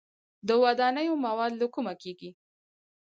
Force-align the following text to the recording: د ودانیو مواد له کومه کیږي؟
د 0.47 0.49
ودانیو 0.63 1.21
مواد 1.25 1.51
له 1.61 1.67
کومه 1.73 1.93
کیږي؟ 2.01 2.29